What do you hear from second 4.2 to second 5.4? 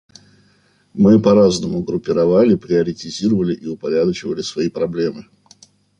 свои проблемы.